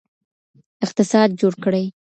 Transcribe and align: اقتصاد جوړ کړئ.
اقتصاد 0.85 1.29
جوړ 1.39 1.53
کړئ. 1.63 1.85